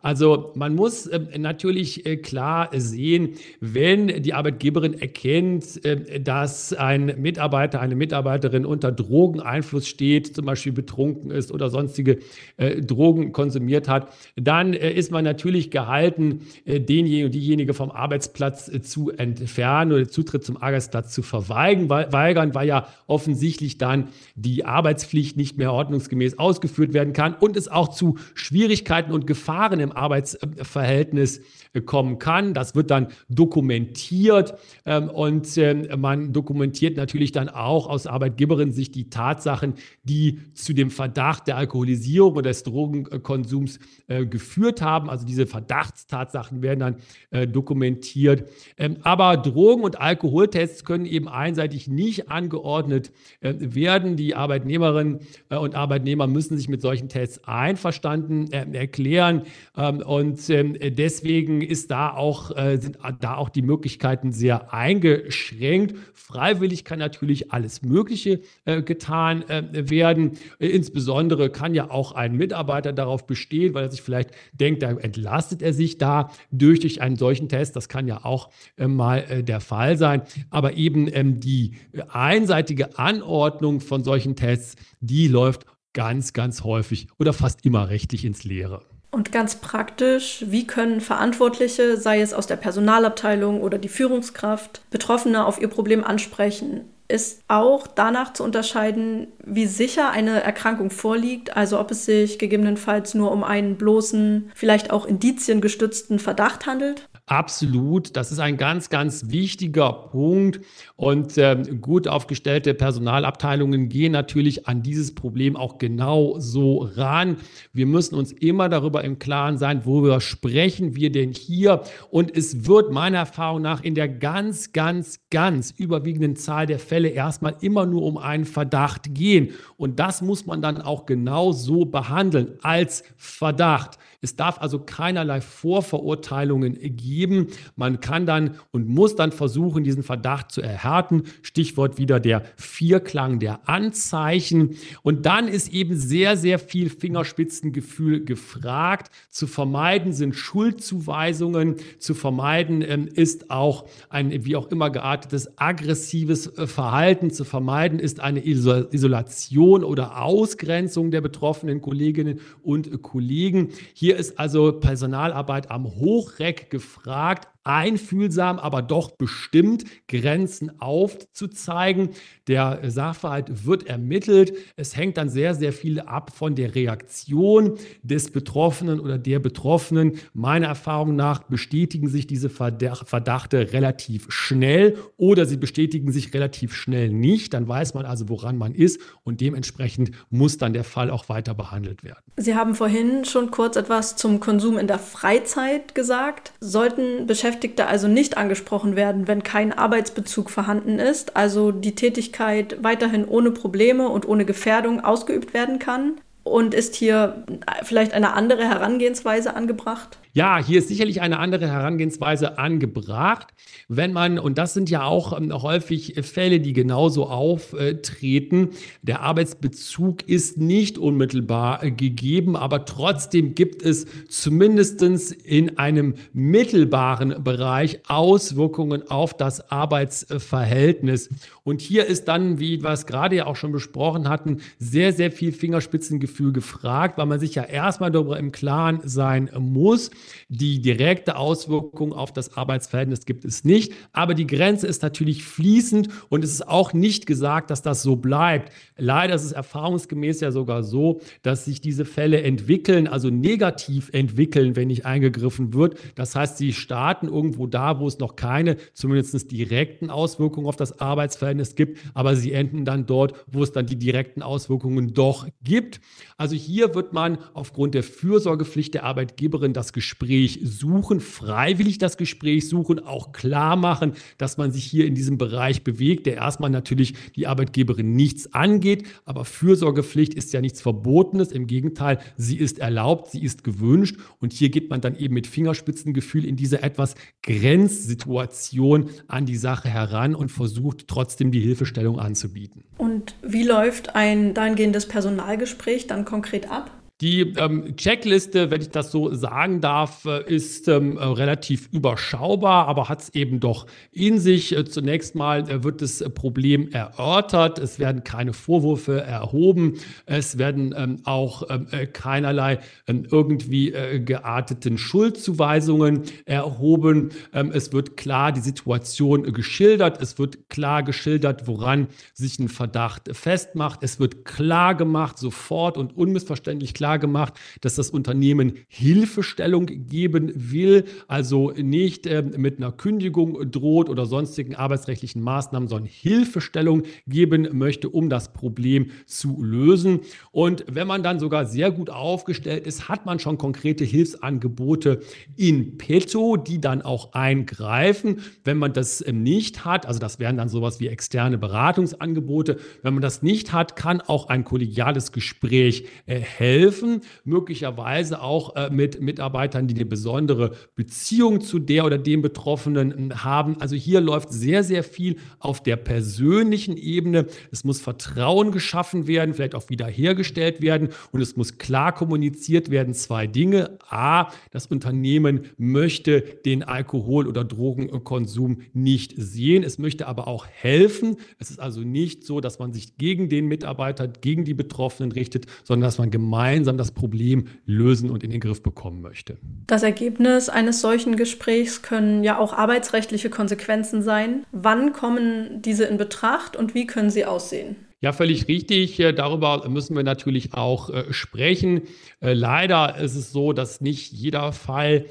Also 0.00 0.52
man 0.54 0.74
muss 0.74 1.06
äh, 1.06 1.20
natürlich 1.38 2.06
äh, 2.06 2.16
klar 2.16 2.70
sehen, 2.72 3.34
wenn 3.60 4.22
die 4.22 4.32
Arbeitgeberin 4.32 4.94
erkennt, 4.94 5.80
dass 6.24 6.72
ein 6.72 7.14
Mitarbeiter, 7.18 7.82
eine 7.82 7.94
Mitarbeiterin 7.94 8.64
unter 8.64 8.90
Drogeneinfluss 8.90 9.86
steht, 9.86 10.34
zum 10.34 10.46
Beispiel 10.46 10.72
betrunken 10.72 11.30
ist 11.30 11.52
oder 11.52 11.68
sonstige 11.68 12.20
äh, 12.56 12.80
Drogen 12.80 13.32
konsumiert 13.32 13.86
hat, 13.86 14.14
dann 14.36 14.72
äh, 14.72 14.92
ist 14.92 15.10
man 15.10 15.24
natürlich 15.24 15.70
gehalten, 15.70 16.40
äh, 16.40 16.53
denjenigen 16.66 17.26
und 17.26 17.34
diejenige 17.34 17.74
vom 17.74 17.90
Arbeitsplatz 17.90 18.68
äh, 18.68 18.80
zu 18.80 19.10
entfernen 19.10 19.92
oder 19.92 20.08
Zutritt 20.08 20.44
zum 20.44 20.56
Arbeitsplatz 20.56 21.12
zu 21.12 21.22
verweigern, 21.22 21.88
weigern, 21.88 22.54
weil 22.54 22.68
ja 22.68 22.88
offensichtlich 23.06 23.78
dann 23.78 24.08
die 24.34 24.64
Arbeitspflicht 24.64 25.36
nicht 25.36 25.58
mehr 25.58 25.72
ordnungsgemäß 25.72 26.38
ausgeführt 26.38 26.92
werden 26.92 27.12
kann 27.12 27.34
und 27.34 27.56
es 27.56 27.68
auch 27.68 27.88
zu 27.88 28.18
Schwierigkeiten 28.34 29.12
und 29.12 29.26
Gefahren 29.26 29.80
im 29.80 29.92
Arbeitsverhältnis 29.92 31.38
äh, 31.38 31.42
kommen 31.80 32.18
kann. 32.18 32.54
Das 32.54 32.74
wird 32.74 32.90
dann 32.90 33.08
dokumentiert 33.28 34.54
ähm, 34.86 35.08
und 35.08 35.56
ähm, 35.58 35.88
man 36.00 36.32
dokumentiert 36.32 36.96
natürlich 36.96 37.32
dann 37.32 37.48
auch 37.48 37.88
aus 37.88 38.06
Arbeitgeberin 38.06 38.72
Sicht 38.72 38.94
die 38.94 39.10
Tatsachen, 39.10 39.74
die 40.04 40.40
zu 40.54 40.72
dem 40.72 40.90
Verdacht 40.90 41.48
der 41.48 41.56
Alkoholisierung 41.56 42.34
oder 42.34 42.50
des 42.50 42.62
Drogenkonsums 42.62 43.78
äh, 44.06 44.26
geführt 44.26 44.82
haben. 44.82 45.10
Also 45.10 45.26
diese 45.26 45.46
Verdachtstatsachen 45.46 46.62
werden 46.62 46.80
dann 46.80 46.96
äh, 47.30 47.46
dokumentiert. 47.46 48.48
Ähm, 48.76 48.98
aber 49.02 49.36
Drogen- 49.36 49.82
und 49.82 50.00
Alkoholtests 50.00 50.84
können 50.84 51.06
eben 51.06 51.28
einseitig 51.28 51.88
nicht 51.88 52.30
angeordnet 52.30 53.12
werden. 53.40 54.16
Die 54.16 54.34
Arbeitnehmerinnen 54.34 55.20
und 55.48 55.74
Arbeitnehmer 55.74 56.26
müssen 56.26 56.56
sich 56.56 56.68
mit 56.68 56.80
solchen 56.80 57.08
Tests 57.08 57.42
einverstanden 57.44 58.50
erklären. 58.52 59.42
und 59.74 60.48
deswegen 60.48 61.60
ist 61.64 61.90
da 61.90 62.12
auch, 62.12 62.56
äh, 62.56 62.78
sind 62.78 62.98
da 63.20 63.36
auch 63.36 63.48
die 63.48 63.62
Möglichkeiten 63.62 64.32
sehr 64.32 64.72
eingeschränkt. 64.72 65.94
Freiwillig 66.12 66.84
kann 66.84 66.98
natürlich 66.98 67.52
alles 67.52 67.82
Mögliche 67.82 68.40
äh, 68.64 68.82
getan 68.82 69.42
äh, 69.48 69.90
werden. 69.90 70.32
insbesondere 70.58 71.50
kann 71.50 71.74
ja 71.74 71.90
auch 71.90 72.12
ein 72.12 72.36
Mitarbeiter 72.36 72.92
darauf 72.92 73.26
bestehen, 73.26 73.74
weil 73.74 73.84
er 73.84 73.90
sich 73.90 74.02
vielleicht 74.02 74.30
denkt, 74.52 74.82
da 74.82 74.90
entlastet 74.90 75.62
er 75.62 75.72
sich 75.72 75.98
da 75.98 76.30
durch, 76.50 76.80
durch 76.80 77.00
einen 77.00 77.16
solchen 77.16 77.48
Test. 77.48 77.76
Das 77.76 77.88
kann 77.88 78.08
ja 78.08 78.24
auch 78.24 78.50
äh, 78.76 78.86
mal 78.86 79.24
äh, 79.28 79.42
der 79.42 79.60
Fall 79.60 79.96
sein. 79.96 80.22
Aber 80.50 80.74
eben 80.74 81.08
ähm, 81.12 81.40
die 81.40 81.76
einseitige 82.08 82.98
Anordnung 82.98 83.80
von 83.80 84.04
solchen 84.04 84.36
Tests, 84.36 84.76
die 85.00 85.28
läuft 85.28 85.66
ganz, 85.92 86.32
ganz 86.32 86.64
häufig 86.64 87.08
oder 87.18 87.32
fast 87.32 87.64
immer 87.64 87.88
rechtlich 87.88 88.24
ins 88.24 88.44
Leere. 88.44 88.82
Und 89.14 89.30
ganz 89.30 89.54
praktisch, 89.54 90.42
wie 90.48 90.66
können 90.66 91.00
Verantwortliche, 91.00 91.96
sei 91.96 92.20
es 92.20 92.34
aus 92.34 92.48
der 92.48 92.56
Personalabteilung 92.56 93.60
oder 93.60 93.78
die 93.78 93.88
Führungskraft, 93.88 94.82
Betroffene 94.90 95.46
auf 95.46 95.60
ihr 95.60 95.68
Problem 95.68 96.02
ansprechen? 96.02 96.92
Ist 97.06 97.42
auch 97.48 97.86
danach 97.86 98.32
zu 98.32 98.42
unterscheiden, 98.44 99.28
wie 99.44 99.66
sicher 99.66 100.10
eine 100.10 100.42
Erkrankung 100.42 100.90
vorliegt, 100.90 101.54
also 101.54 101.78
ob 101.78 101.90
es 101.90 102.06
sich 102.06 102.38
gegebenenfalls 102.38 103.12
nur 103.12 103.30
um 103.30 103.44
einen 103.44 103.76
bloßen, 103.76 104.50
vielleicht 104.54 104.90
auch 104.90 105.04
indiziengestützten 105.04 106.18
Verdacht 106.18 106.66
handelt? 106.66 107.06
Absolut, 107.26 108.16
das 108.16 108.32
ist 108.32 108.38
ein 108.38 108.58
ganz, 108.58 108.90
ganz 108.90 109.30
wichtiger 109.30 109.92
Punkt. 109.92 110.60
Und 110.96 111.38
äh, 111.38 111.56
gut 111.80 112.06
aufgestellte 112.06 112.74
Personalabteilungen 112.74 113.88
gehen 113.88 114.12
natürlich 114.12 114.66
an 114.66 114.82
dieses 114.82 115.14
Problem 115.14 115.56
auch 115.56 115.78
genau 115.78 116.38
so 116.38 116.78
ran. 116.96 117.38
Wir 117.72 117.86
müssen 117.86 118.14
uns 118.14 118.30
immer 118.30 118.68
darüber 118.68 119.04
im 119.04 119.18
Klaren 119.18 119.56
sein, 119.56 119.86
worüber 119.86 120.20
sprechen 120.20 120.96
wir 120.96 121.10
denn 121.10 121.32
hier. 121.32 121.82
Und 122.10 122.34
es 122.36 122.66
wird 122.66 122.92
meiner 122.92 123.18
Erfahrung 123.18 123.62
nach 123.62 123.82
in 123.82 123.94
der 123.94 124.08
ganz, 124.08 124.72
ganz, 124.72 125.20
ganz 125.30 125.70
überwiegenden 125.70 126.36
Zahl 126.36 126.66
der 126.66 126.78
Fälle 126.78 126.93
erstmal 127.02 127.56
immer 127.60 127.86
nur 127.86 128.02
um 128.02 128.16
einen 128.16 128.44
Verdacht 128.44 129.14
gehen. 129.14 129.50
Und 129.76 129.98
das 129.98 130.22
muss 130.22 130.46
man 130.46 130.62
dann 130.62 130.80
auch 130.80 131.06
genau 131.06 131.52
so 131.52 131.84
behandeln 131.84 132.58
als 132.62 133.04
Verdacht. 133.16 133.98
Es 134.24 134.36
darf 134.36 134.58
also 134.62 134.78
keinerlei 134.78 135.42
Vorverurteilungen 135.42 136.78
geben. 136.96 137.48
Man 137.76 138.00
kann 138.00 138.24
dann 138.24 138.56
und 138.72 138.88
muss 138.88 139.16
dann 139.16 139.32
versuchen, 139.32 139.84
diesen 139.84 140.02
Verdacht 140.02 140.50
zu 140.50 140.62
erhärten. 140.62 141.24
Stichwort 141.42 141.98
wieder 141.98 142.20
der 142.20 142.42
Vierklang 142.56 143.38
der 143.38 143.68
Anzeichen. 143.68 144.76
Und 145.02 145.26
dann 145.26 145.46
ist 145.46 145.74
eben 145.74 145.94
sehr, 145.94 146.38
sehr 146.38 146.58
viel 146.58 146.88
Fingerspitzengefühl 146.88 148.24
gefragt. 148.24 149.10
Zu 149.28 149.46
vermeiden 149.46 150.14
sind 150.14 150.34
Schuldzuweisungen. 150.34 151.76
Zu 151.98 152.14
vermeiden 152.14 152.80
ähm, 152.80 153.08
ist 153.08 153.50
auch 153.50 153.86
ein 154.08 154.46
wie 154.46 154.56
auch 154.56 154.68
immer 154.68 154.88
geartetes 154.88 155.58
aggressives 155.58 156.46
äh, 156.46 156.66
Verhalten. 156.84 157.30
Zu 157.30 157.44
vermeiden 157.44 157.98
ist 157.98 158.20
eine 158.20 158.44
Isolation 158.44 159.84
oder 159.84 160.22
Ausgrenzung 160.22 161.10
der 161.10 161.22
betroffenen 161.22 161.80
Kolleginnen 161.80 162.40
und 162.62 163.00
Kollegen. 163.00 163.70
Hier 163.94 164.18
ist 164.18 164.38
also 164.38 164.70
Personalarbeit 164.70 165.70
am 165.70 165.86
Hochreck 165.86 166.68
gefragt 166.68 167.48
einfühlsam, 167.64 168.58
aber 168.58 168.82
doch 168.82 169.10
bestimmt 169.12 169.84
Grenzen 170.08 170.80
aufzuzeigen. 170.80 172.10
Der 172.46 172.90
Sachverhalt 172.90 173.66
wird 173.66 173.86
ermittelt. 173.86 174.54
Es 174.76 174.96
hängt 174.96 175.16
dann 175.16 175.28
sehr, 175.28 175.54
sehr 175.54 175.72
viel 175.72 176.00
ab 176.00 176.30
von 176.34 176.54
der 176.54 176.74
Reaktion 176.74 177.78
des 178.02 178.30
Betroffenen 178.30 179.00
oder 179.00 179.18
der 179.18 179.38
Betroffenen. 179.38 180.18
Meiner 180.34 180.66
Erfahrung 180.66 181.16
nach 181.16 181.44
bestätigen 181.44 182.08
sich 182.08 182.26
diese 182.26 182.50
Verdachte 182.50 183.72
relativ 183.72 184.26
schnell 184.28 184.98
oder 185.16 185.46
sie 185.46 185.56
bestätigen 185.56 186.12
sich 186.12 186.34
relativ 186.34 186.74
schnell 186.74 187.10
nicht. 187.10 187.54
Dann 187.54 187.66
weiß 187.66 187.94
man 187.94 188.04
also, 188.04 188.28
woran 188.28 188.58
man 188.58 188.74
ist 188.74 189.00
und 189.22 189.40
dementsprechend 189.40 190.10
muss 190.28 190.58
dann 190.58 190.74
der 190.74 190.84
Fall 190.84 191.10
auch 191.10 191.28
weiter 191.28 191.54
behandelt 191.54 192.04
werden. 192.04 192.22
Sie 192.36 192.54
haben 192.54 192.74
vorhin 192.74 193.24
schon 193.24 193.50
kurz 193.50 193.76
etwas 193.76 194.16
zum 194.16 194.40
Konsum 194.40 194.78
in 194.78 194.86
der 194.86 194.98
Freizeit 194.98 195.94
gesagt. 195.94 196.52
Sollten 196.60 197.26
Beschäftigte 197.26 197.53
Beschäftigte 197.54 197.86
also 197.86 198.08
nicht 198.08 198.36
angesprochen 198.36 198.96
werden, 198.96 199.28
wenn 199.28 199.44
kein 199.44 199.72
Arbeitsbezug 199.72 200.50
vorhanden 200.50 200.98
ist, 200.98 201.36
also 201.36 201.70
die 201.70 201.94
Tätigkeit 201.94 202.82
weiterhin 202.82 203.28
ohne 203.28 203.52
Probleme 203.52 204.08
und 204.08 204.26
ohne 204.26 204.44
Gefährdung 204.44 205.04
ausgeübt 205.04 205.54
werden 205.54 205.78
kann? 205.78 206.20
Und 206.42 206.74
ist 206.74 206.96
hier 206.96 207.44
vielleicht 207.84 208.12
eine 208.12 208.32
andere 208.32 208.68
Herangehensweise 208.68 209.54
angebracht? 209.54 210.18
Ja, 210.36 210.58
hier 210.58 210.80
ist 210.80 210.88
sicherlich 210.88 211.20
eine 211.20 211.38
andere 211.38 211.68
Herangehensweise 211.68 212.58
angebracht, 212.58 213.54
wenn 213.86 214.12
man, 214.12 214.40
und 214.40 214.58
das 214.58 214.74
sind 214.74 214.90
ja 214.90 215.04
auch 215.04 215.38
ähm, 215.38 215.52
häufig 215.62 216.16
Fälle, 216.22 216.58
die 216.58 216.72
genauso 216.72 217.28
auftreten, 217.28 218.70
der 219.02 219.20
Arbeitsbezug 219.20 220.28
ist 220.28 220.58
nicht 220.58 220.98
unmittelbar 220.98 221.84
äh, 221.84 221.92
gegeben, 221.92 222.56
aber 222.56 222.84
trotzdem 222.84 223.54
gibt 223.54 223.82
es 223.82 224.06
zumindest 224.28 225.00
in 225.44 225.78
einem 225.78 226.14
mittelbaren 226.32 227.44
Bereich 227.44 228.00
Auswirkungen 228.08 229.08
auf 229.08 229.36
das 229.36 229.70
Arbeitsverhältnis. 229.70 231.28
Und 231.62 231.80
hier 231.80 232.06
ist 232.06 232.26
dann, 232.26 232.58
wie 232.58 232.82
wir 232.82 232.90
es 232.90 233.06
gerade 233.06 233.36
ja 233.36 233.46
auch 233.46 233.56
schon 233.56 233.70
besprochen 233.70 234.28
hatten, 234.28 234.62
sehr, 234.80 235.12
sehr 235.12 235.30
viel 235.30 235.52
Fingerspitzengefühl 235.52 236.52
gefragt, 236.52 237.18
weil 237.18 237.26
man 237.26 237.38
sich 237.38 237.54
ja 237.54 237.62
erstmal 237.62 238.10
darüber 238.10 238.36
im 238.36 238.50
Klaren 238.50 239.00
sein 239.04 239.48
muss, 239.56 240.10
die 240.48 240.80
direkte 240.80 241.36
Auswirkung 241.36 242.12
auf 242.12 242.32
das 242.32 242.56
Arbeitsverhältnis 242.56 243.24
gibt 243.26 243.44
es 243.44 243.64
nicht. 243.64 243.92
Aber 244.12 244.34
die 244.34 244.46
Grenze 244.46 244.86
ist 244.86 245.02
natürlich 245.02 245.44
fließend 245.44 246.08
und 246.28 246.44
es 246.44 246.52
ist 246.52 246.68
auch 246.68 246.92
nicht 246.92 247.26
gesagt, 247.26 247.70
dass 247.70 247.82
das 247.82 248.02
so 248.02 248.16
bleibt. 248.16 248.72
Leider 248.96 249.34
ist 249.34 249.44
es 249.44 249.52
erfahrungsgemäß 249.52 250.40
ja 250.40 250.52
sogar 250.52 250.82
so, 250.82 251.20
dass 251.42 251.64
sich 251.64 251.80
diese 251.80 252.04
Fälle 252.04 252.42
entwickeln, 252.42 253.06
also 253.06 253.30
negativ 253.30 254.10
entwickeln, 254.12 254.76
wenn 254.76 254.88
nicht 254.88 255.06
eingegriffen 255.06 255.74
wird. 255.74 255.98
Das 256.14 256.34
heißt, 256.34 256.58
sie 256.58 256.72
starten 256.72 257.28
irgendwo 257.28 257.66
da, 257.66 258.00
wo 258.00 258.06
es 258.06 258.18
noch 258.18 258.36
keine, 258.36 258.76
zumindest 258.92 259.50
direkten 259.50 260.10
Auswirkungen 260.10 260.66
auf 260.66 260.76
das 260.76 261.00
Arbeitsverhältnis 261.00 261.74
gibt, 261.74 261.98
aber 262.14 262.36
sie 262.36 262.52
enden 262.52 262.84
dann 262.84 263.06
dort, 263.06 263.34
wo 263.46 263.62
es 263.62 263.72
dann 263.72 263.86
die 263.86 263.96
direkten 263.96 264.42
Auswirkungen 264.42 265.14
doch 265.14 265.46
gibt. 265.62 266.00
Also 266.36 266.56
hier 266.56 266.94
wird 266.94 267.12
man 267.12 267.38
aufgrund 267.52 267.94
der 267.94 268.02
Fürsorgepflicht 268.02 268.94
der 268.94 269.04
Arbeitgeberin 269.04 269.72
das 269.72 269.92
Gespräch 269.92 270.13
suchen, 270.62 271.20
freiwillig 271.20 271.98
das 271.98 272.16
Gespräch 272.16 272.68
suchen, 272.68 273.00
auch 273.00 273.32
klar 273.32 273.76
machen, 273.76 274.12
dass 274.38 274.56
man 274.56 274.72
sich 274.72 274.84
hier 274.84 275.06
in 275.06 275.14
diesem 275.14 275.38
Bereich 275.38 275.84
bewegt, 275.84 276.26
der 276.26 276.36
erstmal 276.36 276.70
natürlich 276.70 277.14
die 277.36 277.46
Arbeitgeberin 277.46 278.14
nichts 278.14 278.52
angeht, 278.52 279.06
aber 279.24 279.44
Fürsorgepflicht 279.44 280.34
ist 280.34 280.52
ja 280.52 280.60
nichts 280.60 280.80
Verbotenes, 280.80 281.52
im 281.52 281.66
Gegenteil, 281.66 282.18
sie 282.36 282.56
ist 282.56 282.78
erlaubt, 282.78 283.30
sie 283.30 283.42
ist 283.42 283.64
gewünscht 283.64 284.16
und 284.40 284.52
hier 284.52 284.70
geht 284.70 284.90
man 284.90 285.00
dann 285.00 285.16
eben 285.16 285.34
mit 285.34 285.46
Fingerspitzengefühl 285.46 286.44
in 286.44 286.56
diese 286.56 286.82
etwas 286.82 287.14
Grenzsituation 287.42 289.10
an 289.28 289.46
die 289.46 289.56
Sache 289.56 289.88
heran 289.88 290.34
und 290.34 290.50
versucht 290.50 291.08
trotzdem 291.08 291.50
die 291.50 291.60
Hilfestellung 291.60 292.18
anzubieten. 292.18 292.84
Und 292.98 293.34
wie 293.42 293.64
läuft 293.64 294.14
ein 294.14 294.54
dahingehendes 294.54 295.06
Personalgespräch 295.06 296.06
dann 296.06 296.24
konkret 296.24 296.70
ab? 296.70 296.90
Die 297.20 297.42
ähm, 297.42 297.94
Checkliste, 297.96 298.72
wenn 298.72 298.80
ich 298.80 298.90
das 298.90 299.12
so 299.12 299.32
sagen 299.32 299.80
darf, 299.80 300.24
äh, 300.24 300.52
ist 300.52 300.88
ähm, 300.88 301.16
äh, 301.16 301.22
relativ 301.22 301.88
überschaubar, 301.92 302.88
aber 302.88 303.08
hat 303.08 303.22
es 303.22 303.34
eben 303.36 303.60
doch 303.60 303.86
in 304.10 304.40
sich. 304.40 304.76
Äh, 304.76 304.84
zunächst 304.84 305.36
mal 305.36 305.70
äh, 305.70 305.84
wird 305.84 306.02
das 306.02 306.24
Problem 306.34 306.88
erörtert, 306.90 307.78
es 307.78 308.00
werden 308.00 308.24
keine 308.24 308.52
Vorwürfe 308.52 309.20
erhoben, 309.20 309.94
es 310.26 310.58
werden 310.58 310.92
ähm, 310.96 311.20
auch 311.22 311.62
ähm, 311.70 311.86
äh, 311.92 312.08
keinerlei 312.08 312.80
ähm, 313.06 313.28
irgendwie 313.30 313.92
äh, 313.92 314.18
gearteten 314.18 314.98
Schuldzuweisungen 314.98 316.22
erhoben. 316.46 317.28
Ähm, 317.52 317.70
es 317.72 317.92
wird 317.92 318.16
klar 318.16 318.50
die 318.50 318.60
Situation 318.60 319.52
geschildert, 319.52 320.20
es 320.20 320.36
wird 320.40 320.68
klar 320.68 321.04
geschildert, 321.04 321.68
woran 321.68 322.08
sich 322.32 322.58
ein 322.58 322.68
Verdacht 322.68 323.28
festmacht, 323.36 324.02
es 324.02 324.18
wird 324.18 324.44
klar 324.44 324.96
gemacht, 324.96 325.38
sofort 325.38 325.96
und 325.96 326.16
unmissverständlich 326.16 326.92
klar 326.92 327.03
klar 327.04 327.18
gemacht, 327.18 327.52
dass 327.82 327.96
das 327.96 328.08
Unternehmen 328.08 328.78
Hilfestellung 328.88 329.84
geben 329.84 330.50
will, 330.54 331.04
also 331.28 331.70
nicht 331.76 332.26
äh, 332.26 332.42
mit 332.42 332.78
einer 332.78 332.92
Kündigung 332.92 333.70
droht 333.70 334.08
oder 334.08 334.24
sonstigen 334.24 334.74
arbeitsrechtlichen 334.74 335.42
Maßnahmen, 335.42 335.86
sondern 335.86 336.08
Hilfestellung 336.08 337.02
geben 337.26 337.68
möchte, 337.72 338.08
um 338.08 338.30
das 338.30 338.54
Problem 338.54 339.08
zu 339.26 339.62
lösen. 339.62 340.20
Und 340.50 340.86
wenn 340.90 341.06
man 341.06 341.22
dann 341.22 341.38
sogar 341.38 341.66
sehr 341.66 341.90
gut 341.90 342.08
aufgestellt 342.08 342.86
ist, 342.86 343.06
hat 343.06 343.26
man 343.26 343.38
schon 343.38 343.58
konkrete 343.58 344.04
Hilfsangebote 344.04 345.20
in 345.56 345.98
petto, 345.98 346.56
die 346.56 346.80
dann 346.80 347.02
auch 347.02 347.34
eingreifen. 347.34 348.40
Wenn 348.64 348.78
man 348.78 348.94
das 348.94 349.22
ähm, 349.26 349.42
nicht 349.42 349.84
hat, 349.84 350.06
also 350.06 350.20
das 350.20 350.38
wären 350.38 350.56
dann 350.56 350.70
sowas 350.70 351.00
wie 351.00 351.08
externe 351.08 351.58
Beratungsangebote, 351.58 352.78
wenn 353.02 353.12
man 353.12 353.22
das 353.22 353.42
nicht 353.42 353.74
hat, 353.74 353.94
kann 353.94 354.22
auch 354.22 354.48
ein 354.48 354.64
kollegiales 354.64 355.32
Gespräch 355.32 356.06
äh, 356.24 356.40
helfen 356.40 356.93
helfen, 356.94 357.20
möglicherweise 357.44 358.40
auch 358.40 358.76
äh, 358.76 358.90
mit 358.90 359.20
Mitarbeitern, 359.20 359.88
die 359.88 359.94
eine 359.94 360.04
besondere 360.04 360.72
Beziehung 360.94 361.60
zu 361.60 361.78
der 361.78 362.04
oder 362.04 362.18
dem 362.18 362.42
Betroffenen 362.42 363.42
haben. 363.44 363.80
Also 363.80 363.96
hier 363.96 364.20
läuft 364.20 364.52
sehr, 364.52 364.84
sehr 364.84 365.02
viel 365.02 365.36
auf 365.58 365.82
der 365.82 365.96
persönlichen 365.96 366.96
Ebene. 366.96 367.46
Es 367.72 367.84
muss 367.84 368.00
Vertrauen 368.00 368.70
geschaffen 368.70 369.26
werden, 369.26 369.54
vielleicht 369.54 369.74
auch 369.74 369.88
wiederhergestellt 369.90 370.80
werden 370.80 371.08
und 371.32 371.40
es 371.40 371.56
muss 371.56 371.78
klar 371.78 372.14
kommuniziert 372.14 372.90
werden. 372.90 373.14
Zwei 373.14 373.46
Dinge. 373.46 373.98
A, 374.08 374.50
das 374.70 374.86
Unternehmen 374.86 375.66
möchte 375.76 376.42
den 376.64 376.82
Alkohol- 376.82 377.48
oder 377.48 377.64
Drogenkonsum 377.64 378.82
nicht 378.92 379.34
sehen. 379.36 379.82
Es 379.82 379.98
möchte 379.98 380.26
aber 380.26 380.46
auch 380.46 380.66
helfen. 380.66 381.36
Es 381.58 381.70
ist 381.70 381.80
also 381.80 382.00
nicht 382.00 382.44
so, 382.44 382.60
dass 382.60 382.78
man 382.78 382.92
sich 382.92 383.16
gegen 383.16 383.48
den 383.48 383.66
Mitarbeiter, 383.66 384.28
gegen 384.28 384.64
die 384.64 384.74
Betroffenen 384.74 385.32
richtet, 385.32 385.66
sondern 385.82 386.06
dass 386.06 386.18
man 386.18 386.30
gemeinsam 386.30 386.83
gemeinsam 386.84 386.98
das 386.98 387.12
Problem 387.12 387.64
lösen 387.86 388.30
und 388.30 388.44
in 388.44 388.50
den 388.50 388.60
Griff 388.60 388.82
bekommen 388.82 389.22
möchte. 389.22 389.56
Das 389.86 390.02
Ergebnis 390.02 390.68
eines 390.68 391.00
solchen 391.00 391.36
Gesprächs 391.36 392.02
können 392.02 392.44
ja 392.44 392.58
auch 392.58 392.74
arbeitsrechtliche 392.74 393.48
Konsequenzen 393.48 394.22
sein. 394.22 394.64
Wann 394.72 395.12
kommen 395.12 395.80
diese 395.82 396.04
in 396.04 396.18
Betracht 396.18 396.76
und 396.76 396.94
wie 396.94 397.06
können 397.06 397.30
sie 397.30 397.46
aussehen? 397.46 397.96
Ja, 398.24 398.32
völlig 398.32 398.68
richtig. 398.68 399.20
Äh, 399.20 399.34
darüber 399.34 399.86
müssen 399.90 400.16
wir 400.16 400.22
natürlich 400.22 400.72
auch 400.72 401.10
äh, 401.10 401.30
sprechen. 401.30 402.04
Äh, 402.40 402.54
leider 402.54 403.18
ist 403.18 403.34
es 403.34 403.52
so, 403.52 403.74
dass 403.74 404.00
nicht 404.00 404.32
jeder 404.32 404.72
Fall 404.72 405.26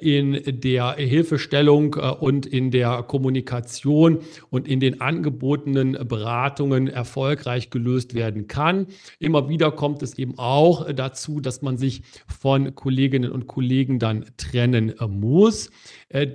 in 0.00 0.60
der 0.60 0.92
Hilfestellung 0.96 1.94
und 1.94 2.44
in 2.44 2.70
der 2.70 3.02
Kommunikation 3.02 4.18
und 4.50 4.68
in 4.68 4.78
den 4.78 5.00
angebotenen 5.00 5.92
Beratungen 6.06 6.88
erfolgreich 6.88 7.70
gelöst 7.70 8.14
werden 8.14 8.46
kann. 8.46 8.86
Immer 9.18 9.48
wieder 9.48 9.72
kommt 9.72 10.02
es 10.02 10.18
eben 10.18 10.38
auch 10.38 10.92
dazu, 10.92 11.40
dass 11.40 11.62
man 11.62 11.76
sich 11.76 12.02
von 12.28 12.74
Kolleginnen 12.74 13.32
und 13.32 13.46
Kollegen 13.46 13.98
dann 13.98 14.26
trennen 14.36 14.94
muss. 15.08 15.70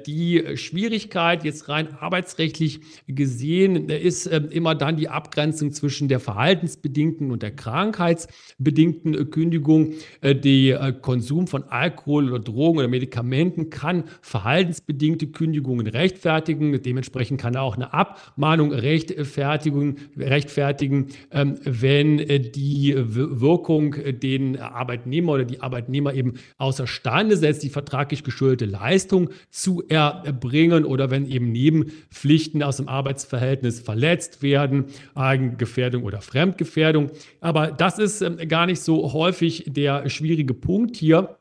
Die 0.08 0.58
Schwierigkeit 0.58 1.44
jetzt 1.46 1.70
rein 1.70 1.94
arbeitsrechtlich 1.94 2.82
gesehen 3.08 3.90
ist 3.90 4.26
immer 4.28 4.76
dann 4.76 4.98
die 4.98 5.08
Abgrenzung 5.08 5.72
zwischen 5.72 5.99
zwischen 6.00 6.08
der 6.08 6.22
verhaltensbedingten 6.22 7.30
und 7.30 7.44
der 7.44 7.52
krankheitsbedingten 7.52 9.30
Kündigung. 9.30 9.94
Äh, 10.22 10.34
der 10.34 10.82
äh, 10.82 10.94
Konsum 10.94 11.48
von 11.48 11.64
Alkohol 11.64 12.32
oder 12.32 12.40
Drogen 12.40 12.80
oder 12.80 12.88
Medikamenten 12.88 13.70
kann 13.70 14.06
verhaltensbedingte 14.22 15.28
Kündigungen 15.28 15.88
rechtfertigen. 15.88 16.82
Dementsprechend 16.82 17.42
kann 17.42 17.56
er 17.56 17.64
auch 17.64 17.76
eine 17.76 17.94
Abmahnung 17.94 18.72
rechtfertigen, 18.72 19.98
rechtfertigen 20.18 21.08
ähm, 21.32 21.58
wenn 21.66 22.20
äh, 22.20 22.40
die 22.40 22.96
Wirkung 22.98 23.96
den 24.22 24.58
Arbeitnehmer 24.58 25.34
oder 25.34 25.46
die 25.46 25.60
Arbeitnehmer 25.60 26.14
eben 26.14 26.36
außerstande 26.58 27.36
setzt, 27.36 27.64
die 27.64 27.70
vertraglich 27.70 28.24
geschuldete 28.24 28.66
Leistung 28.66 29.32
zu 29.50 29.84
erbringen 29.90 30.86
oder 30.86 31.12
wenn 31.12 31.26
eben 31.26 31.52
Nebenpflichten 31.52 32.64
aus 32.64 32.78
dem 32.78 32.88
Arbeitsverhältnis 32.88 33.82
verletzt 33.82 34.42
werden, 34.42 34.86
Eigengefährdung 35.16 35.89
Gefährdung 35.90 36.04
oder 36.04 36.22
Fremdgefährdung. 36.22 37.12
Aber 37.42 37.72
das 37.72 38.00
ist 38.00 38.22
ähm, 38.22 38.38
gar 38.48 38.66
nicht 38.66 38.82
so 38.82 39.14
häufig 39.14 39.66
der 39.68 40.10
schwierige 40.10 40.54
Punkt 40.54 40.96
hier. 40.96 41.38